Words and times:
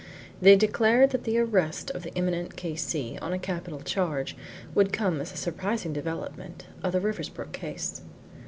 They 0.41 0.55
declared 0.55 1.11
that 1.11 1.25
the 1.25 1.37
arrest 1.37 1.91
of 1.91 2.01
the 2.01 2.17
eminent 2.17 2.55
K.C. 2.55 3.19
on 3.21 3.33
a 3.33 3.37
capital 3.37 3.81
charge 3.81 4.35
would 4.73 4.91
come 4.91 5.21
as 5.21 5.31
a 5.31 5.37
surprising 5.37 5.93
development 5.93 6.65
of 6.81 6.93
the 6.93 6.99
Riversbrook 6.99 7.51
case. 7.51 8.01